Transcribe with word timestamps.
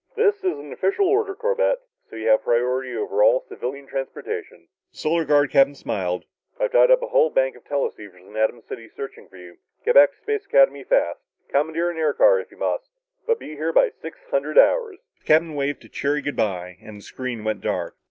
"This 0.15 0.37
is 0.37 0.57
an 0.57 0.73
official 0.73 1.05
order, 1.07 1.35
Corbett. 1.35 1.77
So 2.09 2.15
you 2.15 2.27
have 2.29 2.41
priority 2.41 2.95
over 2.95 3.21
all 3.21 3.45
civilian 3.47 3.85
transportation." 3.85 4.67
The 4.91 4.97
Solar 4.97 5.25
Guard 5.25 5.51
captain 5.51 5.75
smiled. 5.75 6.25
"I've 6.59 6.71
tied 6.71 6.89
up 6.89 7.03
a 7.03 7.09
whole 7.09 7.29
bank 7.29 7.55
of 7.55 7.63
teleceivers 7.65 8.25
in 8.25 8.35
Atom 8.35 8.63
City 8.67 8.89
searching 8.89 9.27
for 9.29 9.37
you. 9.37 9.59
Get 9.85 9.93
back 9.93 10.09
to 10.13 10.17
Space 10.17 10.47
Academy 10.47 10.83
fast 10.85 11.19
commandeer 11.49 11.91
an 11.91 11.99
air 11.99 12.13
car 12.13 12.39
if 12.39 12.49
you 12.49 12.57
must, 12.57 12.89
but 13.27 13.37
be 13.37 13.55
here 13.55 13.71
by 13.71 13.91
six 13.91 14.17
hundred 14.31 14.57
hours!" 14.57 14.97
The 15.19 15.25
captain 15.25 15.53
waved 15.53 15.85
a 15.85 15.87
cheery 15.87 16.23
good 16.23 16.35
bye 16.35 16.79
and 16.81 16.97
the 16.97 17.01
screen 17.03 17.43
went 17.43 17.61
dark. 17.61 17.95